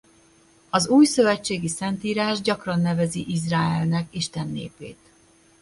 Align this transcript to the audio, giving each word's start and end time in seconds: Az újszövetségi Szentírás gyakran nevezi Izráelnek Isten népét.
Az 0.69 0.87
újszövetségi 0.87 1.67
Szentírás 1.67 2.41
gyakran 2.41 2.79
nevezi 2.81 3.25
Izráelnek 3.27 4.13
Isten 4.15 4.47
népét. 4.47 4.99